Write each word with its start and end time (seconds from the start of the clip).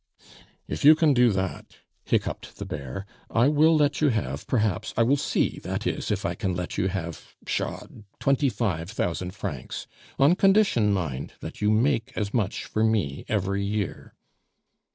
"If 0.67 0.83
you 0.83 0.95
can 0.95 1.13
do 1.13 1.29
that," 1.29 1.75
hiccoughed 2.05 2.47
the 2.57 2.65
"bear," 2.65 3.05
"I 3.29 3.49
will 3.49 3.75
let 3.75 4.01
you 4.01 4.09
have, 4.09 4.47
perhaps 4.47 4.95
I 4.97 5.03
will 5.03 5.15
see, 5.15 5.59
that 5.59 5.85
is, 5.85 6.09
if 6.09 6.25
I 6.25 6.33
can 6.33 6.55
let 6.55 6.75
you 6.75 6.87
have 6.87 7.35
pshaw! 7.45 7.85
twenty 8.19 8.49
five 8.49 8.89
thousand 8.89 9.35
francs. 9.35 9.85
On 10.17 10.33
condition, 10.35 10.91
mind, 10.91 11.33
that 11.41 11.61
you 11.61 11.69
make 11.69 12.11
as 12.15 12.33
much 12.33 12.65
for 12.65 12.83
me 12.83 13.25
every 13.29 13.63
year." 13.63 14.15